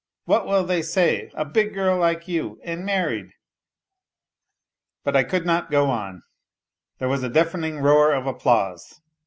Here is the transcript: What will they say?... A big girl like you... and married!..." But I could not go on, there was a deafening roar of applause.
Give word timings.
What 0.25 0.47
will 0.47 0.63
they 0.65 0.81
say?... 0.81 1.29
A 1.35 1.45
big 1.45 1.75
girl 1.75 1.95
like 1.95 2.27
you... 2.27 2.59
and 2.63 2.83
married!..." 2.83 3.33
But 5.05 5.15
I 5.15 5.23
could 5.23 5.45
not 5.45 5.69
go 5.69 5.91
on, 5.91 6.23
there 6.97 7.07
was 7.07 7.21
a 7.21 7.29
deafening 7.29 7.77
roar 7.77 8.11
of 8.11 8.25
applause. 8.25 8.99